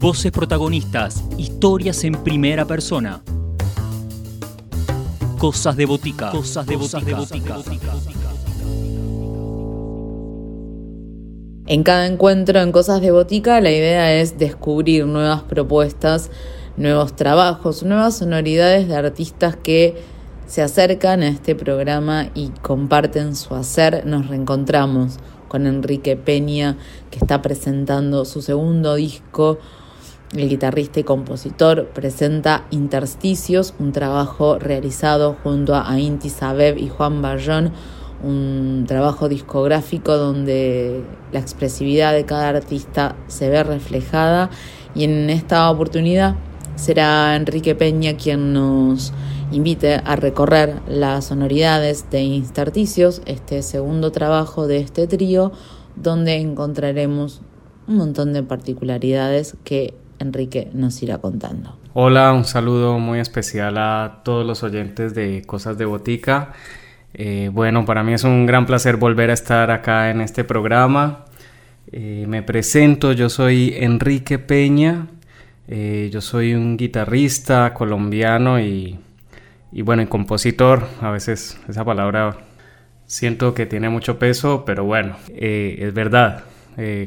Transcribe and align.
Voces 0.00 0.32
protagonistas, 0.32 1.22
historias 1.36 2.04
en 2.04 2.14
primera 2.14 2.64
persona. 2.64 3.20
Cosas 5.36 5.76
de 5.76 5.84
botica. 5.84 6.30
Cosas 6.30 6.64
de 6.64 6.76
botica. 6.76 7.18
En 11.66 11.82
cada 11.82 12.06
encuentro 12.06 12.60
en 12.60 12.72
Cosas 12.72 13.02
de 13.02 13.10
Botica 13.10 13.60
la 13.60 13.70
idea 13.72 14.14
es 14.14 14.38
descubrir 14.38 15.04
nuevas 15.04 15.42
propuestas, 15.42 16.30
nuevos 16.78 17.14
trabajos, 17.14 17.82
nuevas 17.82 18.16
sonoridades 18.16 18.88
de 18.88 18.96
artistas 18.96 19.54
que 19.54 20.02
se 20.46 20.62
acercan 20.62 21.22
a 21.22 21.28
este 21.28 21.54
programa 21.54 22.30
y 22.34 22.48
comparten 22.62 23.36
su 23.36 23.54
hacer. 23.54 24.06
Nos 24.06 24.28
reencontramos 24.28 25.18
con 25.48 25.66
Enrique 25.66 26.16
Peña, 26.16 26.78
que 27.10 27.18
está 27.18 27.42
presentando 27.42 28.24
su 28.24 28.40
segundo 28.40 28.94
disco. 28.94 29.58
El 30.32 30.48
guitarrista 30.48 31.00
y 31.00 31.02
compositor 31.02 31.88
presenta 31.88 32.64
Intersticios, 32.70 33.74
un 33.80 33.90
trabajo 33.90 34.60
realizado 34.60 35.36
junto 35.42 35.74
a 35.74 35.98
Inti 35.98 36.28
Sabeb 36.28 36.78
y 36.78 36.88
Juan 36.88 37.20
Bayón, 37.20 37.72
un 38.22 38.84
trabajo 38.86 39.28
discográfico 39.28 40.16
donde 40.16 41.02
la 41.32 41.40
expresividad 41.40 42.12
de 42.12 42.26
cada 42.26 42.50
artista 42.50 43.16
se 43.26 43.50
ve 43.50 43.64
reflejada. 43.64 44.50
Y 44.94 45.02
en 45.02 45.30
esta 45.30 45.68
oportunidad 45.68 46.36
será 46.76 47.34
Enrique 47.34 47.74
Peña 47.74 48.16
quien 48.16 48.52
nos 48.52 49.12
invite 49.50 49.94
a 49.96 50.14
recorrer 50.14 50.76
las 50.86 51.24
sonoridades 51.24 52.08
de 52.08 52.20
Intersticios, 52.20 53.20
este 53.26 53.62
segundo 53.62 54.12
trabajo 54.12 54.68
de 54.68 54.78
este 54.78 55.08
trío, 55.08 55.50
donde 55.96 56.36
encontraremos 56.36 57.42
un 57.88 57.96
montón 57.96 58.32
de 58.32 58.44
particularidades 58.44 59.56
que 59.64 59.94
Enrique 60.20 60.70
nos 60.74 61.02
irá 61.02 61.18
contando. 61.18 61.76
Hola, 61.94 62.32
un 62.32 62.44
saludo 62.44 62.98
muy 62.98 63.18
especial 63.18 63.78
a 63.78 64.20
todos 64.22 64.46
los 64.46 64.62
oyentes 64.62 65.14
de 65.14 65.42
Cosas 65.46 65.78
de 65.78 65.86
Botica. 65.86 66.52
Eh, 67.14 67.50
bueno, 67.52 67.84
para 67.84 68.04
mí 68.04 68.12
es 68.12 68.22
un 68.22 68.46
gran 68.46 68.66
placer 68.66 68.96
volver 68.96 69.30
a 69.30 69.32
estar 69.32 69.70
acá 69.70 70.10
en 70.10 70.20
este 70.20 70.44
programa. 70.44 71.24
Eh, 71.90 72.26
me 72.28 72.42
presento, 72.42 73.12
yo 73.12 73.28
soy 73.28 73.74
Enrique 73.76 74.38
Peña, 74.38 75.08
eh, 75.66 76.10
yo 76.12 76.20
soy 76.20 76.54
un 76.54 76.76
guitarrista 76.76 77.74
colombiano 77.74 78.60
y 78.60 78.98
y 79.72 79.82
bueno, 79.82 80.02
y 80.02 80.06
compositor, 80.06 80.88
a 81.00 81.12
veces 81.12 81.56
esa 81.68 81.84
palabra 81.84 82.38
siento 83.06 83.54
que 83.54 83.66
tiene 83.66 83.88
mucho 83.88 84.18
peso, 84.18 84.64
pero 84.66 84.82
bueno, 84.82 85.14
es 85.28 85.94
verdad, 85.94 86.42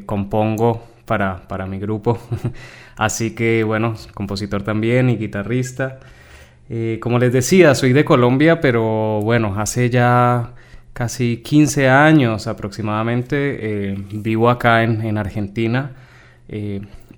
compongo 0.06 0.93
para, 1.06 1.48
para 1.48 1.66
mi 1.66 1.80
grupo, 1.80 2.20
así 2.98 3.36
que 3.36 3.64
bueno, 3.64 3.96
compositor 4.14 4.64
también 4.64 5.10
y 5.10 5.18
guitarrista. 5.18 6.00
Eh, 6.70 7.00
como 7.02 7.20
les 7.20 7.34
decía, 7.34 7.76
soy 7.76 7.94
de 7.94 8.06
Colombia, 8.06 8.62
pero 8.62 9.20
bueno, 9.22 9.56
hace 9.60 9.90
ya 9.90 10.54
casi 10.94 11.38
15 11.38 11.90
años 11.90 12.48
aproximadamente 12.48 13.96
vivo 14.12 14.50
acá 14.50 14.84
en, 14.84 15.02
en 15.02 15.18
Argentina 15.18 15.92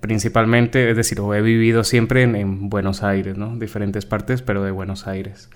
principalmente, 0.00 0.90
es 0.90 0.96
decir, 0.96 1.18
he 1.18 1.42
vivido 1.42 1.84
siempre 1.84 2.22
en, 2.22 2.68
Buenos 2.68 3.02
Aires, 3.02 3.36
¿no? 3.36 3.56
Diferentes 3.56 4.06
partes, 4.06 4.42
pero 4.42 4.62
de 4.62 4.70
Buenos 4.70 5.06
Aires. 5.06 5.50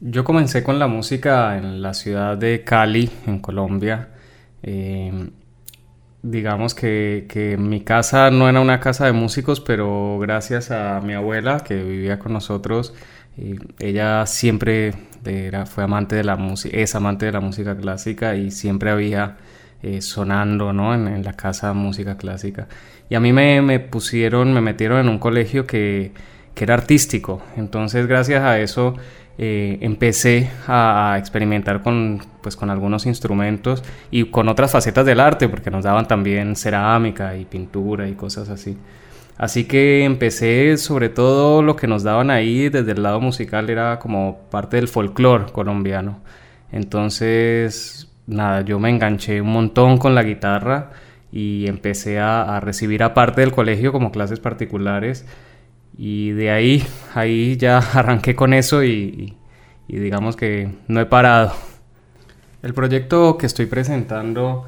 Yo 0.00 0.24
comencé 0.24 0.62
con 0.62 0.78
la 0.78 0.86
música 0.86 1.56
en 1.56 1.82
la 1.82 1.94
ciudad 1.94 2.36
de 2.36 2.64
Cali, 2.64 3.10
en 3.26 3.38
Colombia. 3.38 4.08
Em, 4.62 5.30
digamos 6.22 6.74
que, 6.74 7.26
que, 7.28 7.56
mi 7.56 7.80
casa 7.80 8.30
no 8.30 8.48
era 8.48 8.60
una 8.60 8.80
casa 8.80 9.06
de 9.06 9.12
músicos, 9.12 9.60
pero 9.60 10.18
gracias 10.18 10.70
a 10.70 11.00
mi 11.00 11.14
abuela 11.14 11.60
que 11.60 11.82
vivía 11.82 12.18
con 12.18 12.32
nosotros, 12.32 12.94
ella 13.78 14.26
siempre 14.26 14.94
era, 15.24 15.66
fue 15.66 15.84
amante 15.84 16.16
de 16.16 16.24
la 16.24 16.36
música, 16.36 16.76
es 16.76 16.94
amante 16.94 17.26
de 17.26 17.32
la 17.32 17.40
música 17.40 17.76
clásica 17.76 18.36
y 18.36 18.50
siempre 18.50 18.90
había 18.90 19.36
eh, 19.82 20.02
sonando 20.02 20.72
¿no? 20.72 20.94
en, 20.94 21.08
en, 21.08 21.24
la 21.24 21.32
casa 21.34 21.72
música 21.72 22.16
clásica. 22.16 22.68
Y 23.08 23.14
a 23.14 23.20
mí 23.20 23.32
me, 23.32 23.62
me 23.62 23.80
pusieron, 23.80 24.52
me 24.52 24.60
metieron 24.60 25.00
en 25.00 25.08
un 25.08 25.18
colegio 25.18 25.66
que, 25.66 26.12
que, 26.54 26.64
era 26.64 26.74
artístico. 26.74 27.42
Entonces, 27.56 28.06
gracias 28.06 28.42
a 28.42 28.58
eso, 28.58 28.94
eh, 29.38 29.78
empecé 29.80 30.50
a, 30.66 31.16
experimentar 31.18 31.82
con, 31.82 32.20
pues, 32.42 32.56
con 32.56 32.70
algunos 32.70 33.06
instrumentos 33.06 33.82
y 34.10 34.24
con 34.24 34.48
otras 34.48 34.72
facetas 34.72 35.06
del 35.06 35.20
arte, 35.20 35.48
porque 35.48 35.70
nos 35.70 35.84
daban 35.84 36.06
también 36.06 36.56
cerámica 36.56 37.36
y 37.36 37.44
pintura 37.44 38.08
y 38.08 38.14
cosas 38.14 38.48
así. 38.50 38.76
Así 39.38 39.64
que 39.64 40.04
empecé 40.04 40.76
sobre 40.76 41.08
todo 41.08 41.62
lo 41.62 41.74
que 41.74 41.86
nos 41.86 42.02
daban 42.02 42.30
ahí 42.30 42.68
desde 42.68 42.92
el 42.92 43.02
lado 43.02 43.20
musical 43.20 43.70
era 43.70 43.98
como 43.98 44.40
parte 44.50 44.76
del 44.76 44.86
folclore 44.88 45.46
colombiano. 45.50 46.20
Entonces, 46.72 48.10
nada, 48.26 48.60
yo 48.62 48.78
me 48.78 48.90
enganché 48.90 49.40
un 49.40 49.52
montón 49.52 49.96
con 49.96 50.14
la 50.14 50.22
guitarra 50.22 50.90
y 51.32 51.66
empecé 51.68 52.18
a, 52.18 52.60
recibir 52.60 53.02
aparte 53.02 53.40
del 53.40 53.52
colegio 53.52 53.92
como 53.92 54.12
clases 54.12 54.40
particulares 54.40 55.26
y 56.02 56.30
de 56.30 56.50
ahí, 56.50 56.82
ahí 57.12 57.58
ya 57.58 57.76
arranqué 57.92 58.34
con 58.34 58.54
eso 58.54 58.82
y, 58.82 59.36
digamos 59.86 60.34
que 60.34 60.70
no 60.88 60.98
he 60.98 61.04
parado. 61.04 61.52
El 62.62 62.72
proyecto 62.72 63.36
que 63.36 63.44
estoy 63.44 63.66
presentando 63.66 64.64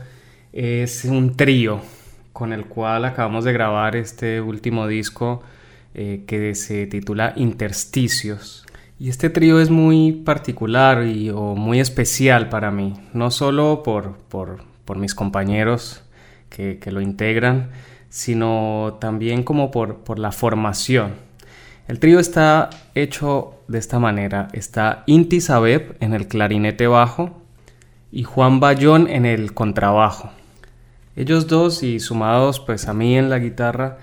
es 0.53 1.07
un 1.07 1.35
trío 1.35 1.81
con 2.35 2.53
el 2.53 2.67
cual 2.67 3.07
acabamos 3.07 3.45
de 3.45 3.55
grabar 3.55 3.97
este 3.97 4.43
último 4.43 4.87
disco 4.87 5.43
eh, 5.95 6.25
que 6.27 6.55
se 6.55 6.87
titula 6.87 7.33
Intersticios. 7.37 8.67
Y 8.99 9.09
este 9.09 9.31
trío 9.31 9.59
es 9.59 9.71
muy 9.71 10.13
particular 10.13 11.07
y 11.07 11.31
o 11.31 11.55
muy 11.55 11.81
especial 11.81 12.51
para 12.51 12.71
mí, 12.71 12.93
no 13.15 13.31
solo 13.31 13.83
por, 13.83 14.19
por, 14.29 14.65
por 14.85 14.99
mis 14.99 15.15
compañeros 15.15 16.03
que, 16.51 16.79
lo 16.91 17.01
integran, 17.01 17.71
sino 18.13 18.99
también 19.01 19.43
como 19.43 19.71
por, 19.71 20.05
por 20.05 20.19
la 20.19 20.33
formación. 20.33 21.15
El 21.89 21.99
trío 21.99 22.21
está 22.21 22.69
hecho 22.95 23.55
de 23.69 23.79
esta 23.79 23.99
manera. 23.99 24.49
Está 24.53 25.03
Inti 25.07 25.41
Sabeb 25.41 25.97
en 25.99 26.13
el 26.13 26.29
clarinete 26.29 26.87
bajo 26.87 27.43
y 28.13 28.25
Juan 28.25 28.61
Bayón 28.61 29.09
en 29.09 29.25
el 29.25 29.55
contrabajo. 29.55 30.31
Ellos 31.17 31.47
dos 31.47 31.83
y 31.83 32.01
sumados 32.01 32.61
pues 32.61 32.87
a 32.87 32.93
mí 32.93 33.17
en 33.17 33.31
la 33.31 33.39
guitarra 33.39 33.97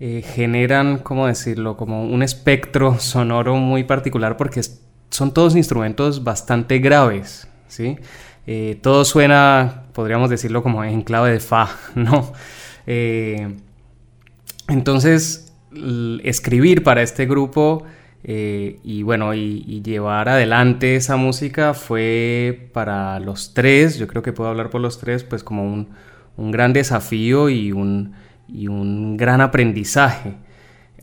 eh, 0.00 0.22
generan, 0.22 0.98
¿cómo 0.98 1.28
decirlo? 1.28 1.76
Como 1.76 2.04
un 2.04 2.24
espectro 2.24 2.98
sonoro 2.98 3.54
muy 3.54 3.84
particular 3.84 4.36
porque 4.36 4.60
son 5.08 5.32
todos 5.32 5.54
instrumentos 5.54 6.24
bastante 6.24 6.80
graves, 6.80 7.46
¿sí? 7.68 7.96
Eh, 8.48 8.80
todo 8.82 9.04
suena, 9.04 9.84
podríamos 9.92 10.30
decirlo 10.30 10.64
como 10.64 10.82
en 10.82 11.02
clave 11.02 11.30
de 11.30 11.38
fa, 11.38 11.68
¿no? 11.94 12.32
Eh, 12.86 13.54
entonces, 14.68 15.52
escribir 16.22 16.82
para 16.82 17.02
este 17.02 17.26
grupo 17.26 17.84
eh, 18.24 18.78
y 18.84 19.02
bueno, 19.02 19.34
y, 19.34 19.82
llevar 19.82 20.28
adelante 20.28 20.96
esa 20.96 21.16
música 21.16 21.74
fue 21.74 22.68
para 22.72 23.18
los 23.20 23.52
tres, 23.52 23.98
yo 23.98 24.06
creo 24.06 24.22
que 24.22 24.32
puedo 24.32 24.50
hablar 24.50 24.70
por 24.70 24.80
los 24.80 24.98
tres, 24.98 25.24
pues 25.24 25.42
como 25.42 25.64
un, 25.64 25.88
gran 26.52 26.72
desafío 26.72 27.48
y 27.48 27.72
un, 27.72 28.12
y 28.48 28.68
un 28.68 29.16
gran 29.16 29.40
aprendizaje. 29.40 30.34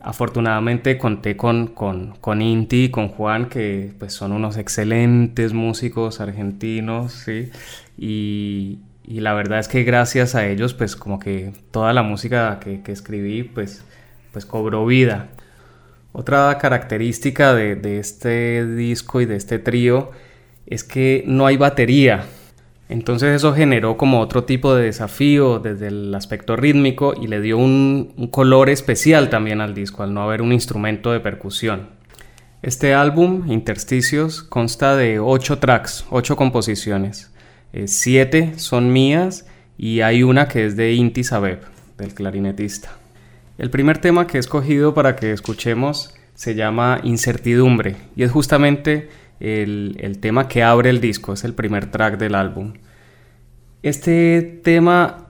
Afortunadamente 0.02 0.96
conté 0.96 1.36
con, 1.36 1.66
con, 1.68 2.14
con, 2.20 2.40
Inti 2.40 2.84
y 2.84 2.90
con 2.90 3.08
Juan, 3.08 3.50
que 3.50 3.92
pues, 3.98 4.14
son 4.14 4.32
unos 4.32 4.56
excelentes 4.56 5.52
músicos 5.52 6.20
argentinos, 6.20 7.12
¿sí? 7.12 7.50
Y, 7.98 8.78
y, 9.04 9.20
la 9.20 9.34
verdad 9.34 9.58
es 9.58 9.68
que 9.68 9.82
gracias 9.82 10.34
a 10.34 10.46
ellos, 10.46 10.74
pues 10.74 10.96
como 10.96 11.18
que 11.18 11.52
toda 11.70 11.92
la 11.92 12.02
música 12.02 12.60
que, 12.60 12.80
escribí, 12.86 13.42
pues, 13.42 13.84
pues 14.32 14.46
cobró 14.46 14.86
vida. 14.86 15.28
Otra 16.12 16.58
característica 16.58 17.54
de, 17.54 17.98
este 17.98 18.66
disco 18.66 19.20
y 19.20 19.26
de 19.26 19.36
este 19.36 19.58
trío 19.58 20.10
es 20.66 20.84
que 20.84 21.24
no 21.26 21.46
hay 21.46 21.56
batería, 21.56 22.24
entonces 22.90 23.36
eso 23.36 23.54
generó 23.54 23.96
como 23.96 24.18
otro 24.18 24.42
tipo 24.42 24.74
de 24.74 24.86
desafío 24.86 25.60
desde 25.60 25.86
el 25.86 26.12
aspecto 26.12 26.56
rítmico 26.56 27.14
y 27.14 27.28
le 27.28 27.40
dio 27.40 27.56
un, 27.56 28.28
color 28.32 28.68
especial 28.68 29.30
también 29.30 29.60
al 29.60 29.74
disco 29.74 30.02
al 30.02 30.12
no 30.12 30.24
haber 30.24 30.42
un 30.42 30.52
instrumento 30.52 31.12
de 31.12 31.20
percusión. 31.20 31.90
Este 32.62 32.92
álbum, 32.92 33.48
Intersticios, 33.48 34.42
consta 34.42 34.96
de 34.96 35.20
ocho 35.20 35.60
tracks, 35.60 36.04
ocho 36.10 36.34
composiciones. 36.34 37.32
Eh, 37.72 37.86
siete 37.86 38.58
son 38.58 38.92
mías 38.92 39.46
y 39.78 40.00
hay 40.00 40.22
una 40.22 40.48
que 40.48 40.66
es 40.66 40.76
de 40.76 40.92
Inti 40.92 41.24
Sabeb, 41.24 41.60
del 41.96 42.14
clarinetista. 42.14 42.90
El 43.58 43.70
primer 43.70 43.98
tema 43.98 44.26
que 44.26 44.38
he 44.38 44.40
escogido 44.40 44.94
para 44.94 45.16
que 45.16 45.32
escuchemos 45.32 46.14
se 46.34 46.54
llama 46.54 47.00
Incertidumbre 47.04 47.96
y 48.16 48.22
es 48.22 48.30
justamente 48.30 49.10
el, 49.40 50.18
tema 50.20 50.48
que 50.48 50.62
abre 50.62 50.90
el 50.90 51.00
disco, 51.00 51.32
es 51.32 51.44
el 51.44 51.54
primer 51.54 51.90
track 51.90 52.18
del 52.18 52.34
álbum. 52.34 52.74
Este 53.82 54.60
tema 54.62 55.28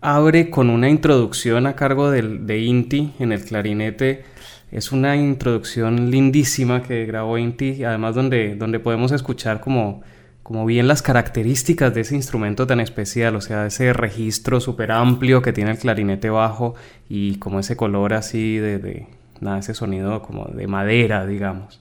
abre 0.00 0.48
con 0.48 0.70
una 0.70 0.88
introducción 0.88 1.66
a 1.66 1.74
cargo 1.74 2.10
de 2.10 2.58
Inti 2.58 3.12
en 3.18 3.32
el 3.32 3.44
clarinete. 3.44 4.24
Es 4.70 4.92
una 4.92 5.16
introducción 5.16 6.10
lindísima 6.10 6.82
que 6.82 7.04
grabó 7.04 7.36
Inti, 7.36 7.84
además 7.84 8.14
donde, 8.14 8.54
donde 8.54 8.78
podemos 8.78 9.12
escuchar 9.12 9.60
como, 9.60 10.02
como 10.42 10.66
bien 10.66 10.88
las 10.88 11.02
características 11.02 11.94
de 11.94 12.00
ese 12.00 12.16
instrumento 12.16 12.66
tan 12.66 12.80
especial, 12.80 13.36
o 13.36 13.40
sea, 13.40 13.66
ese 13.66 13.92
registro 13.92 14.60
súper 14.60 14.92
amplio 14.92 15.42
que 15.42 15.52
tiene 15.52 15.72
el 15.72 15.78
clarinete 15.78 16.30
bajo 16.30 16.74
y 17.08 17.36
como 17.36 17.60
ese 17.60 17.76
color 17.76 18.14
así 18.14 18.58
de, 18.58 18.78
de 18.78 19.06
nada, 19.40 19.58
ese 19.58 19.74
sonido 19.74 20.22
como 20.22 20.46
de 20.46 20.66
madera, 20.66 21.26
digamos. 21.26 21.80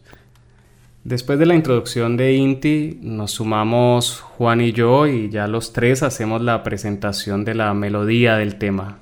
Después 1.03 1.39
de 1.39 1.45
la 1.45 1.55
introducción 1.55 2.17
de 2.17 2.33
Inti, 2.33 2.99
nos 3.01 3.31
sumamos 3.31 4.19
Juan 4.19 4.61
y 4.61 4.73
yo 4.73 5.07
y 5.07 5.29
ya 5.29 5.47
los 5.47 5.71
tres 5.71 6.03
hacemos 6.03 6.41
la 6.41 6.61
presentación 6.61 7.45
de 7.45 7.55
la 7.55 7.73
melodía 7.73 8.35
del 8.35 8.57
tema. 8.57 8.99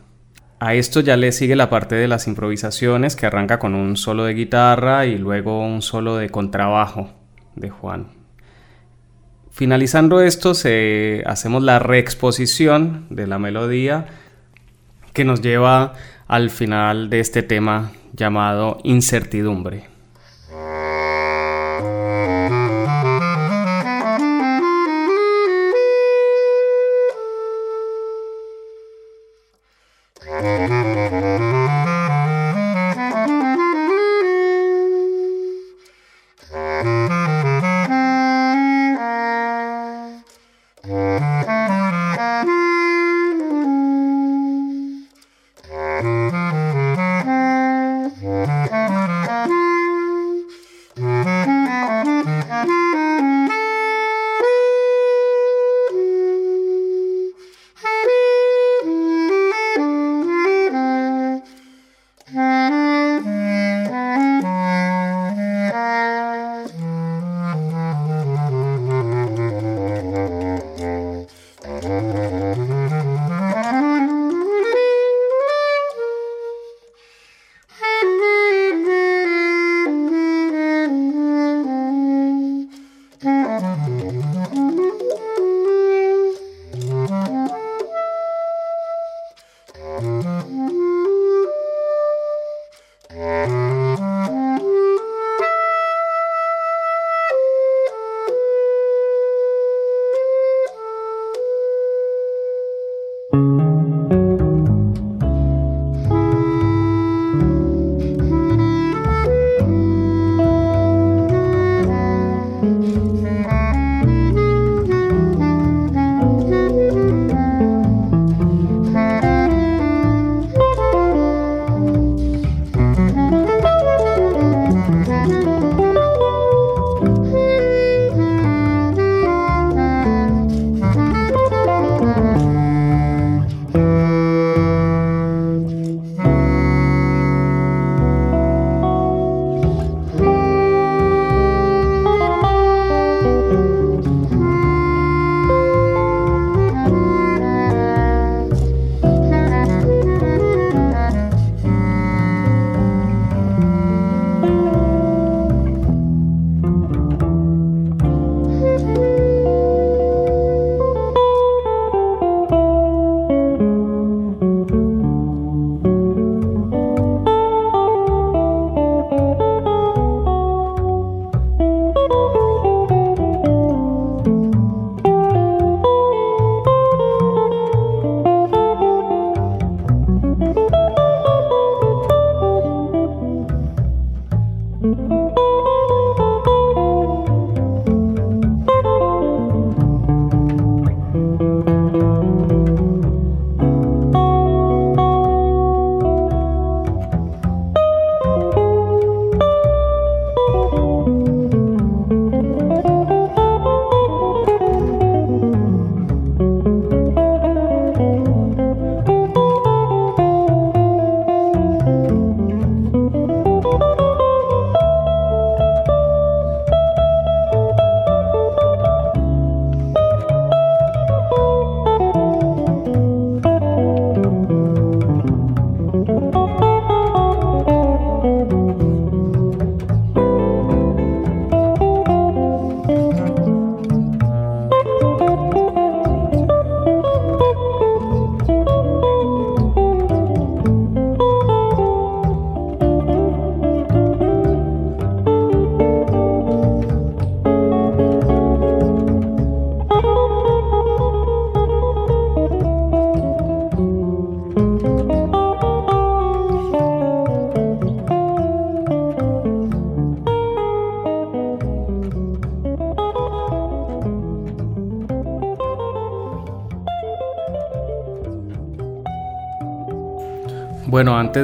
A 0.59 0.73
esto 0.73 1.01
ya 1.01 1.17
le 1.17 1.31
sigue 1.31 1.55
la 1.55 1.69
parte 1.69 1.95
de 1.95 2.07
las 2.07 2.27
improvisaciones 2.27 3.15
que 3.15 3.25
arranca 3.25 3.59
con 3.59 3.75
un 3.75 3.97
solo 3.97 4.23
de 4.25 4.33
guitarra 4.33 5.05
y 5.05 5.17
luego 5.17 5.65
un 5.65 5.81
solo 5.81 6.17
de 6.17 6.29
contrabajo 6.29 7.11
de 7.55 7.69
Juan. 7.69 8.16
Finalizando 9.57 10.21
esto, 10.21 10.51
hacemos 10.51 11.63
la 11.63 11.79
reexposición 11.79 13.07
de 13.09 13.25
la 13.25 13.39
melodía 13.39 14.05
que 15.13 15.25
nos 15.25 15.41
lleva 15.41 15.93
al 16.27 16.51
final 16.51 17.09
de 17.09 17.21
este 17.21 17.41
tema 17.41 17.91
llamado 18.13 18.77
incertidumbre. 18.83 19.96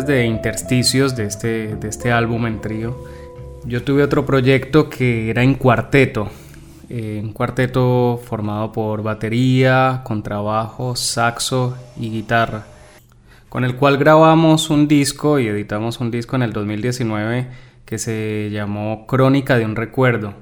De 0.02 0.26
intersticios 0.26 1.16
de 1.16 1.26
este, 1.26 1.76
de 1.76 1.88
este 1.88 2.12
álbum 2.12 2.48
en 2.48 2.60
trío, 2.60 2.98
yo 3.66 3.84
tuve 3.84 4.04
otro 4.04 4.26
proyecto 4.26 4.90
que 4.90 5.30
era 5.30 5.44
en 5.44 5.54
cuarteto. 5.54 6.30
Eh, 6.90 7.22
un 7.24 7.32
cuarteto 7.32 8.20
formado 8.26 8.72
por 8.72 9.04
batería, 9.04 10.02
contrabajo, 10.04 10.96
saxo 10.96 11.78
y 11.98 12.10
guitarra. 12.10 12.66
Con 13.50 13.64
el 13.64 13.76
cual 13.76 13.98
grabamos 13.98 14.70
un 14.70 14.88
disco 14.88 15.40
y 15.40 15.48
editamos 15.48 16.00
un 16.00 16.12
disco 16.12 16.36
en 16.36 16.42
el 16.42 16.54
2019 16.54 17.48
que 17.86 17.98
se 18.00 18.50
llamó 18.52 19.06
Crónica 19.06 19.58
de 19.58 19.66
un 19.66 19.76
Recuerdo. 19.76 20.34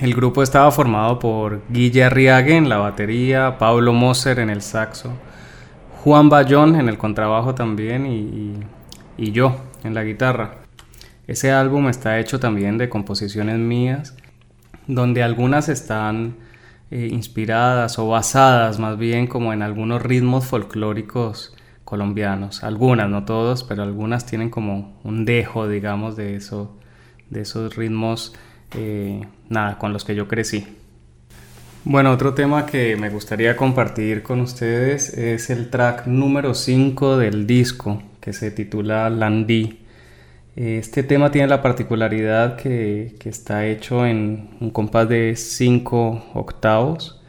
El 0.00 0.14
grupo 0.14 0.42
estaba 0.42 0.70
formado 0.72 1.18
por 1.18 1.62
Guille 1.68 2.04
Arriague 2.04 2.56
en 2.56 2.68
la 2.68 2.78
batería, 2.78 3.58
Pablo 3.58 3.92
Moser 3.92 4.40
en 4.40 4.50
el 4.50 4.62
saxo, 4.62 5.12
Juan 6.04 6.28
Bayón 6.28 6.76
en 6.76 6.90
el 6.90 6.98
contrabajo 6.98 7.54
también 7.54 8.04
y, 8.06 8.54
yo 9.18 9.56
en 9.82 9.94
la 9.94 10.04
guitarra. 10.04 10.56
Ese 11.26 11.52
álbum 11.52 11.88
está 11.88 12.18
hecho 12.18 12.38
también 12.38 12.78
de 12.78 12.88
composiciones 12.88 13.58
mías, 13.58 14.14
donde 14.86 15.22
algunas 15.22 15.68
están 15.68 16.36
eh, 16.90 17.08
inspiradas 17.10 17.98
o 17.98 18.08
basadas 18.08 18.78
más 18.78 18.98
bien 18.98 19.26
como 19.26 19.52
en 19.52 19.62
algunos 19.62 20.02
ritmos 20.02 20.44
folclóricos 20.44 21.56
colombianos. 21.84 22.62
Algunas, 22.62 23.08
no 23.08 23.24
todos, 23.24 23.64
pero 23.64 23.82
algunas 23.82 24.26
tienen 24.26 24.50
como 24.50 24.98
un 25.04 25.24
dejo, 25.24 25.68
digamos, 25.68 26.16
de, 26.16 26.40
de 27.30 27.40
esos 27.40 27.76
ritmos, 27.76 28.34
eh, 28.74 29.26
nada, 29.48 29.78
con 29.78 29.92
los 29.92 30.04
que 30.04 30.14
yo 30.14 30.28
crecí. 30.28 30.66
Bueno, 31.86 32.12
otro 32.12 32.32
tema 32.32 32.64
que 32.64 32.96
me 32.96 33.10
gustaría 33.10 33.56
compartir 33.56 34.22
con 34.22 34.40
ustedes 34.40 35.10
es 35.18 35.50
el 35.50 35.68
track 35.68 36.06
número 36.06 36.54
5 36.54 37.18
del 37.18 37.46
disco, 37.46 38.02
que 38.24 38.32
se 38.32 38.50
titula 38.50 39.10
Landí. 39.10 39.80
Este 40.56 41.02
tema 41.02 41.30
tiene 41.30 41.46
la 41.46 41.60
particularidad 41.60 42.56
que, 42.56 43.16
está 43.22 43.66
hecho 43.66 44.06
en 44.06 44.48
un 44.60 44.70
compás 44.70 45.10
de 45.10 45.36
5 45.36 46.30
octavos 46.32 47.20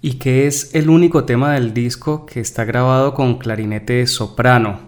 y 0.00 0.18
que 0.18 0.46
es 0.46 0.72
el 0.76 0.88
único 0.88 1.24
tema 1.24 1.54
del 1.54 1.74
disco 1.74 2.26
que 2.26 2.38
está 2.38 2.64
grabado 2.64 3.12
con 3.12 3.38
clarinete 3.38 4.06
soprano 4.06 4.78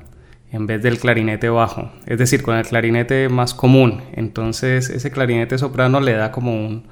en 0.53 0.69
vez 0.69 0.81
del 0.81 0.99
clarinete 0.99 1.49
bajo, 1.49 1.91
es 2.07 2.19
decir, 2.19 2.43
con 2.43 2.57
el 2.57 2.65
clarinete 2.65 3.29
más 3.29 3.53
común. 3.53 4.01
Entonces 4.13 4.91
ese 4.91 5.11
clarinete 5.11 5.59
soprano 5.59 6.01
le 6.01 6.13
da 6.13 6.31
como 6.31 6.55
un, 6.55 6.87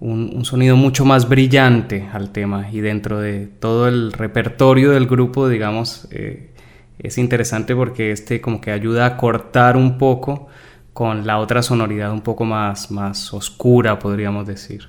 un, 0.00 0.44
sonido 0.44 0.76
mucho 0.76 1.04
más 1.04 1.28
brillante 1.28 2.08
al 2.12 2.32
tema 2.32 2.68
y 2.72 2.80
dentro 2.80 3.20
de 3.20 3.46
todo 3.46 3.86
el 3.86 4.12
repertorio 4.12 4.90
del 4.90 5.06
grupo, 5.06 5.48
digamos, 5.48 6.08
eh, 6.10 6.50
es 6.98 7.18
interesante 7.18 7.74
porque 7.74 8.12
este 8.12 8.40
como 8.40 8.60
que 8.60 8.70
ayuda 8.70 9.06
a 9.06 9.16
cortar 9.16 9.76
un 9.76 9.98
poco 9.98 10.48
con 10.92 11.26
la 11.26 11.38
otra 11.38 11.62
sonoridad 11.62 12.12
un 12.12 12.22
poco 12.22 12.44
más, 12.44 12.90
más 12.90 13.34
oscura, 13.34 13.98
podríamos 13.98 14.46
decir. 14.46 14.86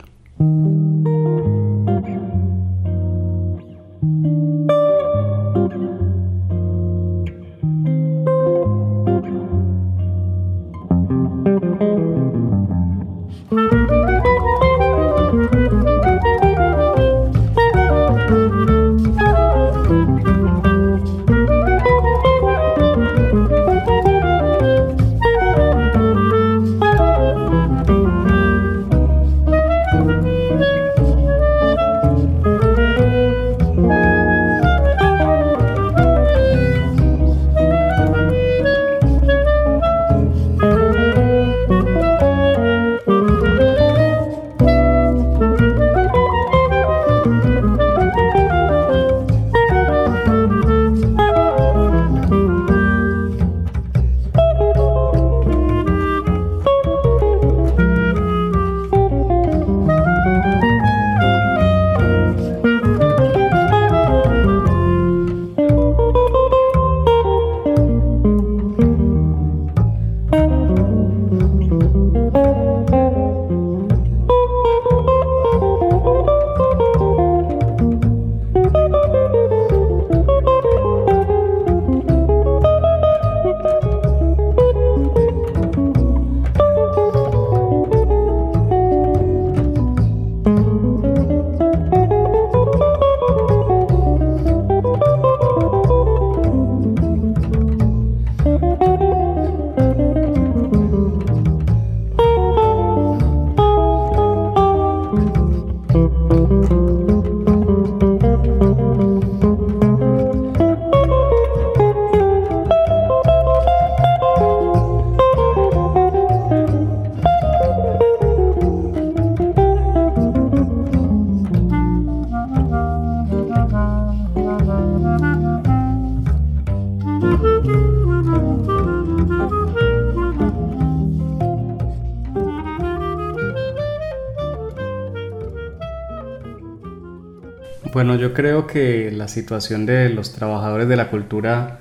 Bueno, 137.97 138.13
yo 138.15 138.31
creo 138.31 138.67
que 138.67 139.09
la 139.09 139.27
situación 139.27 139.87
de 139.87 140.09
los 140.09 140.31
trabajadores 140.31 140.87
de 140.87 140.95
la 140.95 141.09
cultura 141.09 141.79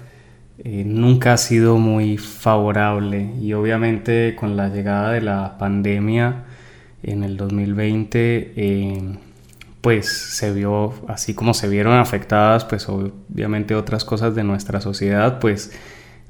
eh, 0.56 0.82
nunca 0.82 1.34
ha 1.34 1.36
sido 1.36 1.76
muy 1.76 2.16
favorable. 2.16 3.34
Y 3.38 3.52
obviamente 3.52 4.34
con 4.34 4.56
la 4.56 4.70
llegada 4.70 5.12
de 5.12 5.20
la 5.20 5.58
pandemia 5.58 6.44
en 7.02 7.22
el 7.22 7.36
2020 7.36 8.54
eh, 8.56 9.18
pues 9.82 10.08
se 10.08 10.54
vio 10.54 10.94
así 11.06 11.34
como 11.34 11.52
se 11.52 11.68
vieron 11.68 11.98
afectadas 11.98 12.64
pues 12.64 12.88
obviamente 12.88 13.74
otras 13.74 14.06
cosas 14.06 14.34
de 14.34 14.42
nuestra 14.42 14.80
sociedad 14.80 15.38
pues 15.38 15.72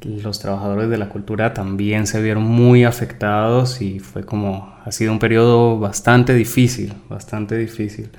los 0.02 0.40
trabajadores 0.40 0.90
de 0.90 0.98
la 0.98 1.10
cultura 1.10 1.54
también 1.54 2.08
se 2.08 2.20
vieron 2.20 2.42
muy 2.42 2.82
afectados 2.82 3.80
y 3.80 4.00
fue 4.00 4.24
como 4.24 4.74
ha 4.84 4.90
sido 4.90 5.12
un 5.12 5.20
periodo 5.20 5.78
bastante 5.78 6.34
difícil 6.34 6.92
bastante 7.08 7.56
difícil 7.56 8.10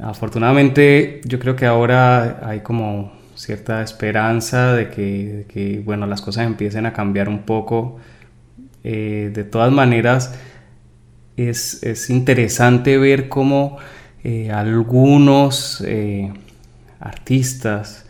afortunadamente 0.00 1.20
yo 1.24 1.38
creo 1.38 1.56
que 1.56 1.66
ahora 1.66 2.40
hay 2.42 2.60
como 2.60 3.12
cierta 3.34 3.82
esperanza 3.82 4.74
de 4.74 4.88
que, 4.88 5.82
bueno, 5.84 6.06
las 6.06 6.22
cosas 6.22 6.46
empiecen 6.46 6.86
a 6.86 6.92
cambiar 6.92 7.28
un 7.28 7.40
poco. 7.40 7.98
Eh, 8.84 9.30
de 9.32 9.44
todas 9.44 9.72
maneras, 9.72 10.34
es, 11.36 12.10
interesante 12.10 12.98
ver 12.98 13.28
cómo 13.28 13.78
eh, 14.22 14.50
algunos 14.50 15.82
eh, 15.86 16.32
artistas 17.00 18.02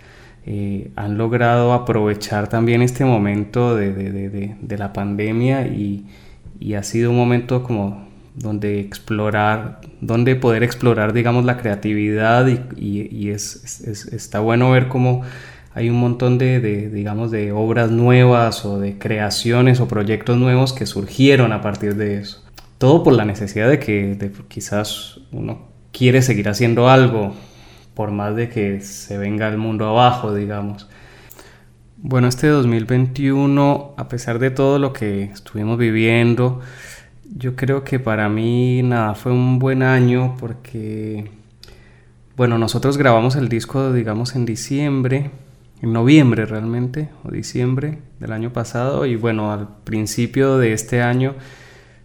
han 0.97 1.17
logrado 1.17 1.73
aprovechar 1.73 2.49
también 2.49 2.83
este 2.83 3.07
momento 3.07 3.75
de, 3.77 4.77
la 4.77 4.93
pandemia 4.93 5.67
y 5.67 6.05
ha 6.75 6.83
sido 6.83 7.11
un 7.11 7.17
momento 7.17 7.63
como 7.63 8.04
donde 8.35 8.81
explorar, 8.81 9.81
donde 10.01 10.35
poder 10.37 10.63
explorar, 10.63 11.13
digamos, 11.13 11.45
la 11.45 11.57
creatividad 11.57 12.47
y, 12.77 13.31
es, 13.31 13.81
está 14.13 14.41
bueno 14.41 14.71
ver 14.73 14.89
cómo 14.89 15.23
hay 15.75 15.89
un 15.89 15.99
montón 15.99 16.39
de, 16.39 16.61
digamos, 16.91 17.31
de 17.31 17.53
obras 17.53 17.91
nuevas 17.91 18.65
o 18.65 18.79
de 18.79 18.99
creaciones 18.99 19.81
o 19.81 19.89
proyectos 19.89 20.37
nuevos 20.37 20.73
que 20.73 20.87
surgieron 20.87 21.53
a 21.53 21.61
partir 21.61 21.97
de 21.97 22.19
eso. 22.19 22.45
Todo 22.79 23.03
por 23.03 23.15
la 23.15 23.25
necesidad 23.25 23.69
de 23.69 23.79
que 23.79 24.33
quizás 24.49 25.21
uno 25.33 25.69
quiere 25.93 26.23
seguir 26.23 26.49
haciendo 26.49 26.89
algo, 26.89 27.35
por 27.95 28.11
más 28.11 28.35
de 28.37 28.49
que 28.49 28.81
se 28.81 29.17
venga 29.17 29.49
el 29.49 29.59
mundo 29.59 29.89
abajo, 29.89 30.35
digamos. 30.35 30.89
Bueno, 31.97 32.29
este 32.29 32.49
2021, 32.49 33.95
a 33.97 34.09
pesar 34.09 34.39
de 34.39 34.51
todo 34.51 34.79
lo 34.79 34.93
que 34.93 35.25
estuvimos 35.25 35.79
viviendo, 35.79 36.61
yo 37.37 37.57
creo 37.57 37.85
que 37.85 37.99
para 37.99 38.29
mí 38.29 38.83
nada, 38.83 39.15
fue 39.15 39.33
un 39.33 39.59
buen 39.59 39.83
año 39.83 40.37
porque, 40.39 41.31
bueno, 42.37 42.59
nosotros 42.59 42.99
grabamos 42.99 43.37
el 43.37 43.49
disco, 43.49 43.93
digamos, 43.93 44.35
en 44.35 44.45
diciembre, 44.45 45.31
en 45.83 45.93
noviembre 45.93 46.47
realmente, 46.47 47.11
o 47.25 47.31
diciembre 47.31 47.99
del 48.21 48.33
año 48.33 48.53
pasado, 48.53 49.07
y 49.07 49.17
bueno, 49.17 49.53
al 49.53 49.69
principio 49.85 50.59
de 50.59 50.73
este 50.73 51.03
año 51.03 51.35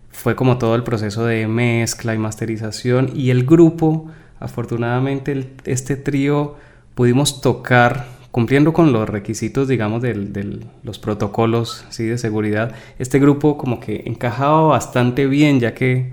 fue 0.10 0.36
como 0.36 0.58
todo 0.58 0.76
el 0.76 0.84
proceso 0.84 1.26
de 1.26 1.48
mezcla 1.48 2.14
y 2.14 2.18
masterización, 2.18 3.12
y 3.16 3.30
el 3.30 3.46
grupo, 3.46 4.08
afortunadamente, 4.40 5.54
este 5.66 5.96
trío, 5.96 6.56
pudimos 6.96 7.42
tocar 7.42 8.19
cumpliendo 8.32 8.74
con 8.74 8.94
los 8.94 9.10
requisitos, 9.10 9.68
digamos, 9.68 10.02
de 10.02 10.60
los 10.84 11.00
protocolos 11.00 11.86
¿sí? 11.90 12.06
de 12.06 12.18
seguridad, 12.18 12.74
este 13.00 13.20
grupo 13.20 13.58
como 13.58 13.80
que 13.80 14.04
encajaba 14.06 14.62
bastante 14.64 15.26
bien, 15.26 15.60
ya 15.60 15.74
que 15.74 16.12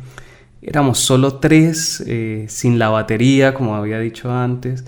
éramos 0.62 0.98
solo 0.98 1.36
tres, 1.36 2.02
eh, 2.06 2.46
sin 2.48 2.78
la 2.78 2.88
batería, 2.88 3.54
como 3.54 3.76
había 3.76 3.98
dicho 3.98 4.32
antes. 4.32 4.84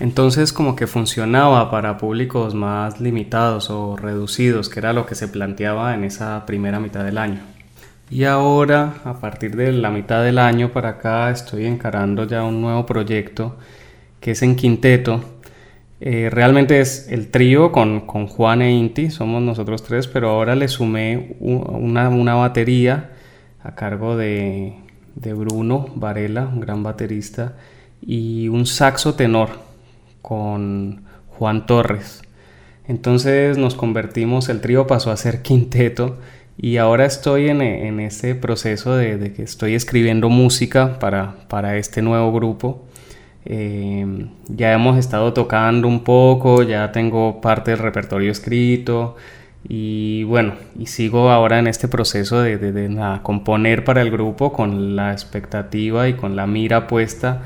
Entonces 0.00 0.52
como 0.52 0.74
que 0.74 0.88
funcionaba 0.88 1.70
para 1.70 1.98
públicos 1.98 2.54
más 2.54 3.00
limitados 3.00 3.70
o 3.70 3.96
reducidos, 3.96 4.68
que 4.68 4.80
era 4.80 4.92
lo 4.92 5.06
que 5.06 5.14
se 5.14 5.28
planteaba 5.28 5.94
en 5.94 6.04
esa 6.04 6.44
primera 6.46 6.80
mitad 6.80 7.04
del 7.04 7.18
año. 7.18 7.40
Y 8.10 8.24
ahora, 8.24 8.94
a 9.04 9.20
partir 9.20 9.56
de 9.56 9.72
la 9.72 9.90
mitad 9.90 10.22
del 10.22 10.38
año 10.38 10.72
para 10.72 10.90
acá, 10.90 11.30
estoy 11.30 11.66
encarando 11.66 12.26
ya 12.26 12.42
un 12.42 12.60
nuevo 12.60 12.84
proyecto 12.84 13.56
que 14.20 14.32
es 14.32 14.42
en 14.42 14.56
quinteto, 14.56 15.22
eh, 16.06 16.28
realmente 16.28 16.82
es 16.82 17.08
el 17.08 17.30
trío 17.30 17.72
con, 17.72 18.00
Juan 18.00 18.60
e 18.60 18.72
Inti, 18.72 19.08
somos 19.08 19.40
nosotros 19.40 19.82
tres, 19.82 20.06
pero 20.06 20.28
ahora 20.28 20.54
le 20.54 20.68
sumé 20.68 21.34
una, 21.40 22.34
batería 22.34 23.12
a 23.62 23.74
cargo 23.74 24.14
de, 24.14 24.74
Bruno 25.16 25.86
Varela, 25.94 26.44
un 26.44 26.60
gran 26.60 26.82
baterista, 26.82 27.54
y 28.02 28.48
un 28.48 28.66
saxo 28.66 29.14
tenor 29.14 29.48
con 30.20 31.04
Juan 31.38 31.64
Torres. 31.64 32.20
Entonces 32.86 33.56
nos 33.56 33.74
convertimos, 33.74 34.50
el 34.50 34.60
trío 34.60 34.86
pasó 34.86 35.10
a 35.10 35.16
ser 35.16 35.40
quinteto 35.42 36.18
y 36.58 36.76
ahora 36.76 37.06
estoy 37.06 37.48
en, 37.48 37.62
en 37.62 37.98
ese 38.00 38.34
proceso 38.34 38.94
de, 38.94 39.32
que 39.32 39.42
estoy 39.42 39.74
escribiendo 39.74 40.28
música 40.28 40.98
para, 40.98 41.34
para 41.48 41.78
este 41.78 42.02
nuevo 42.02 42.30
grupo 42.30 42.84
eh, 43.46 44.26
ya 44.48 44.72
hemos 44.72 44.98
estado 44.98 45.32
tocando 45.32 45.88
un 45.88 46.02
poco, 46.04 46.62
ya 46.62 46.92
tengo 46.92 47.40
parte 47.40 47.72
del 47.72 47.80
repertorio 47.80 48.32
escrito 48.32 49.16
y 49.68 50.24
bueno, 50.24 50.54
y 50.78 50.86
sigo 50.86 51.30
ahora 51.30 51.58
en 51.58 51.66
este 51.66 51.88
proceso 51.88 52.40
de, 52.42 52.58
de, 52.58 53.18
componer 53.22 53.84
para 53.84 54.02
el 54.02 54.10
grupo 54.10 54.52
con 54.52 54.96
la 54.96 55.12
expectativa 55.12 56.08
y 56.08 56.14
con 56.14 56.36
la 56.36 56.46
mira 56.46 56.86
puesta 56.86 57.42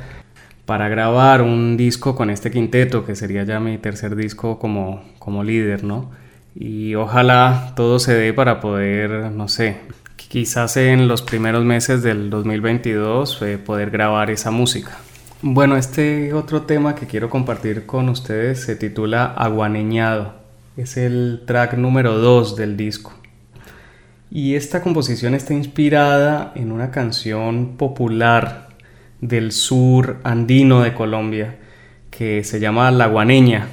para 0.67 0.89
grabar 0.89 1.43
un 1.43 1.77
disco 1.77 2.15
con 2.15 2.31
este 2.31 2.51
quinteto, 2.51 3.05
que 3.07 3.17
sería 3.17 3.45
ya 3.45 3.61
mi 3.61 3.79
tercer 3.79 4.17
disco 4.17 4.59
como, 4.59 5.03
como 5.19 5.43
líder, 5.43 5.85
¿no? 5.85 6.11
Y 6.55 6.95
ojalá 6.95 7.73
todo 7.77 7.99
se 7.99 8.15
dé 8.15 8.33
para 8.35 8.61
poder, 8.61 9.31
no 9.31 9.49
sé, 9.49 9.79
quizás 10.17 10.77
en 10.77 11.09
los 11.09 11.23
primeros 11.23 11.65
meses 11.65 12.03
del 12.03 12.31
2022 12.31 13.43
eh, 13.43 13.59
poder 13.59 13.91
grabar 13.91 14.31
esa 14.31 14.51
música. 14.51 14.99
Bueno, 15.41 15.77
este 15.77 16.33
otro 16.33 16.63
tema 16.63 16.97
que 16.97 17.07
quiero 17.07 17.31
compartir 17.31 17.87
con 17.87 18.09
ustedes 18.09 18.61
se 18.61 18.75
titula 18.75 19.25
Aguaneñado. 19.25 20.35
Es 20.77 20.97
el 20.97 21.45
track 21.47 21.75
número 21.75 22.19
2 22.19 22.57
del 22.57 22.77
disco. 22.77 23.15
Y 24.33 24.57
esta 24.57 24.83
composición 24.83 25.37
está 25.37 25.55
inspirada 25.55 26.51
en 26.57 26.73
una 26.73 26.91
canción 26.91 27.77
popular 27.77 28.71
del 29.21 29.53
sur 29.53 30.19
andino 30.25 30.81
de 30.83 30.93
Colombia 30.93 31.57
que 32.11 32.43
se 32.43 32.59
llama 32.59 32.91
La 32.91 33.07
Guaneña. 33.07 33.69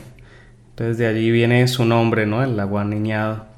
Entonces 0.70 1.00
de 1.00 1.08
allí 1.08 1.32
viene 1.32 1.68
su 1.68 1.84
nombre, 1.84 2.28
¿no? 2.28 2.44
El 2.44 2.60
aguaneñado. 2.60 3.55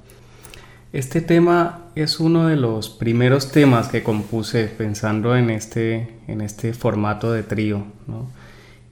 Este 0.94 1.20
tema 1.20 1.82
es 1.96 2.22
uno 2.22 2.48
de 2.48 2.56
los 2.56 2.90
primeros 2.90 3.52
temas 3.52 3.90
que 3.90 4.04
compuse 4.04 4.68
pensando 4.68 5.36
en 5.36 5.50
este, 5.50 6.16
en 6.30 6.40
este 6.40 6.74
formato 6.74 7.34
de 7.34 7.44
trío, 7.44 7.84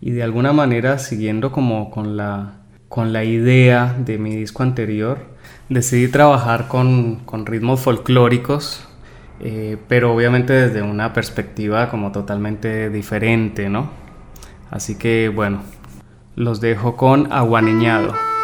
Y 0.02 0.12
de 0.12 0.22
alguna 0.22 0.52
manera 0.52 1.00
siguiendo 1.00 1.54
como 1.54 1.90
con 1.92 2.18
la, 2.18 2.56
con 2.90 3.14
la 3.14 3.24
idea 3.24 3.96
de 3.98 4.18
mi 4.18 4.36
disco 4.36 4.62
anterior, 4.62 5.20
decidí 5.70 6.10
trabajar 6.10 6.68
con, 6.68 7.22
ritmos 7.46 7.80
folclóricos, 7.80 8.86
eh, 9.40 9.78
pero 9.88 10.14
obviamente 10.14 10.52
desde 10.52 10.82
una 10.82 11.14
perspectiva 11.14 11.90
como 11.90 12.12
totalmente 12.12 12.90
diferente, 12.90 13.70
¿no? 13.70 13.90
Así 14.70 14.98
que 14.98 15.32
bueno, 15.34 15.62
los 16.36 16.60
dejo 16.60 16.98
con 16.98 17.32
Aguaneñado. 17.32 18.35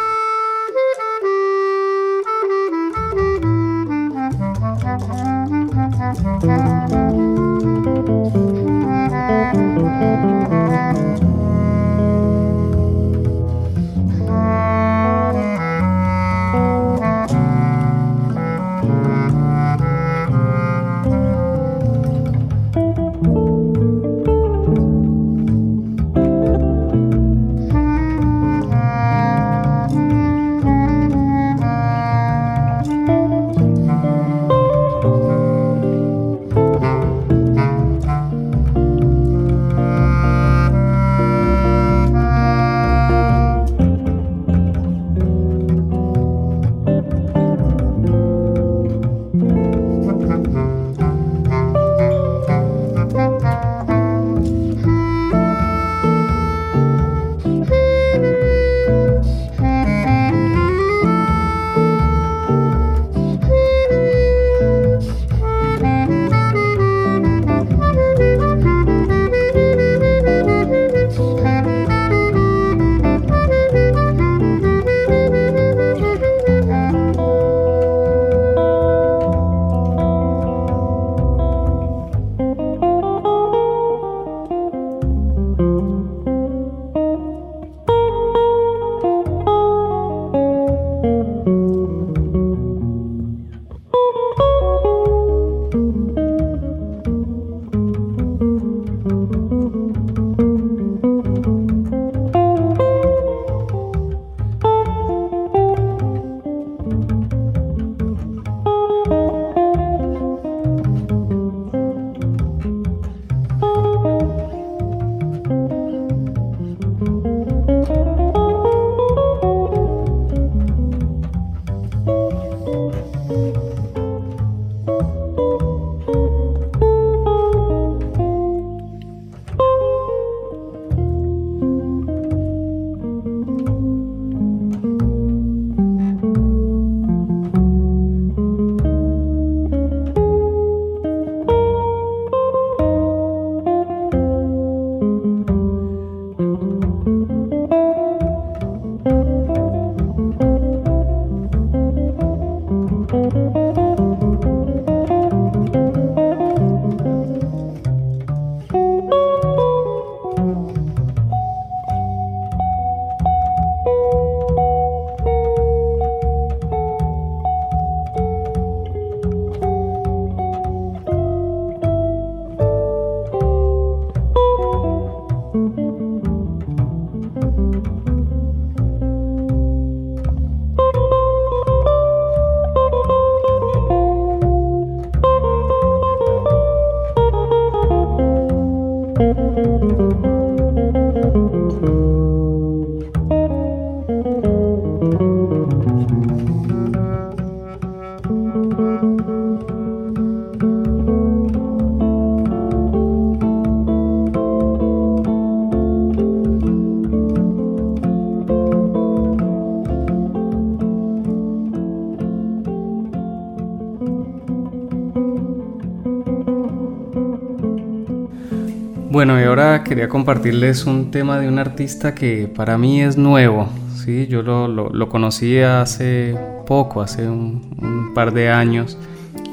quería 219.80 220.08
compartirles 220.08 220.84
un 220.84 221.10
tema 221.10 221.40
de 221.40 221.48
un 221.48 221.58
artista 221.58 222.14
que 222.14 222.46
para 222.54 222.76
mí 222.76 223.00
es 223.02 223.16
nuevo. 223.16 223.68
¿sí? 223.96 224.26
Yo 224.26 224.42
lo, 224.42 224.68
lo, 224.68 225.08
conocí 225.08 225.58
hace 225.60 226.36
poco, 226.66 227.00
hace 227.00 227.28
un, 227.28 228.12
par 228.14 228.34
de 228.34 228.50
años. 228.50 228.98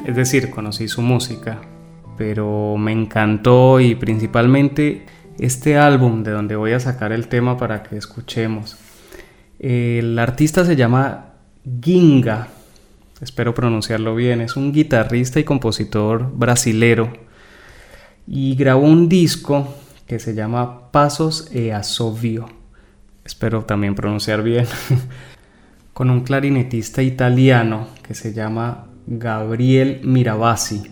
Es 0.05 0.15
decir, 0.17 0.49
conocí 0.49 0.89
su 0.89 1.01
música, 1.01 1.61
pero 2.17 2.75
me 2.77 2.91
encantó 2.91 3.79
y 3.79 3.95
principalmente 3.95 5.05
este 5.39 5.77
álbum 5.77 6.23
de 6.23 6.31
donde 6.31 6.57
voy 6.57 6.73
a 6.73 6.79
sacar 6.79 7.13
el 7.13 7.29
tema 7.29 7.57
para 7.57 7.83
que 7.83 7.95
escuchemos. 7.95 8.77
El 9.59 10.19
artista 10.19 10.65
se 10.65 10.75
llama 10.75 11.33
Ginga, 11.81 12.49
espero 13.21 13.53
pronunciarlo 13.53 14.15
bien, 14.15 14.41
es 14.41 14.57
un 14.57 14.73
guitarrista 14.73 15.39
y 15.39 15.45
compositor 15.45 16.29
brasilero 16.33 17.11
y 18.27 18.55
grabó 18.55 18.83
un 18.83 19.09
disco 19.09 19.73
que 20.09 20.17
se 20.17 20.33
llama 20.33 20.91
Pasos 20.91 21.49
e 21.53 21.71
Asovio. 21.71 22.47
Espero 23.23 23.63
también 23.63 23.93
pronunciar 23.93 24.41
bien. 24.41 24.65
con 25.93 26.09
un 26.09 26.21
clarinetista 26.21 27.03
italiano 27.03 27.87
que 28.01 28.15
se 28.15 28.33
llama 28.33 28.87
Gabriel 29.05 30.01
Mirabasi. 30.03 30.91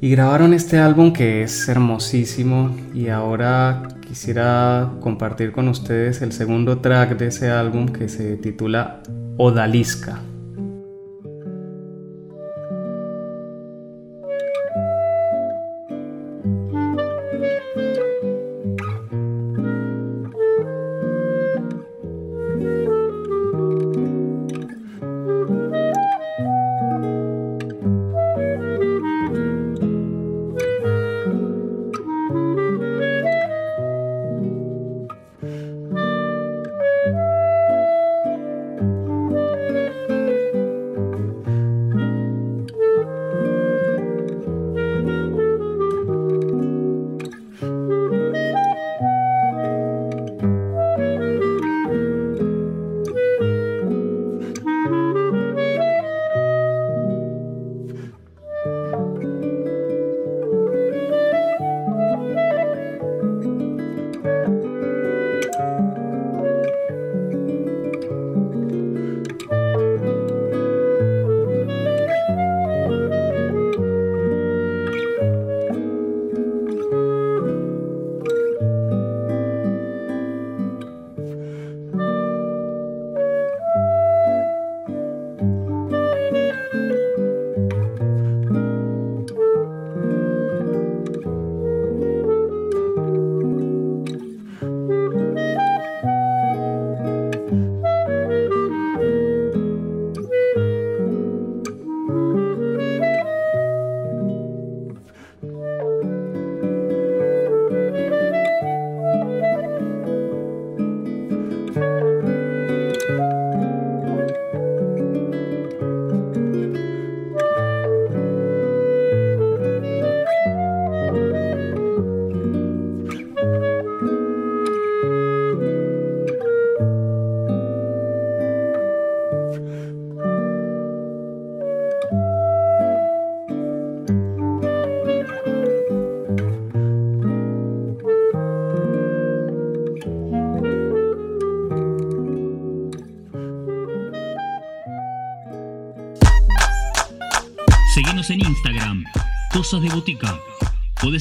Y 0.00 0.10
grabaron 0.10 0.54
este 0.54 0.78
álbum 0.78 1.12
que 1.12 1.44
es 1.44 1.68
hermosísimo 1.68 2.76
y 2.92 3.10
ahora 3.10 3.84
quisiera 4.00 4.94
compartir 5.00 5.52
con 5.52 5.68
ustedes 5.68 6.22
el 6.22 6.32
segundo 6.32 6.78
track 6.78 7.16
de 7.16 7.28
ese 7.28 7.50
álbum 7.50 7.86
que 7.86 8.08
se 8.08 8.36
titula 8.38 9.02
Odalisca. 9.36 10.18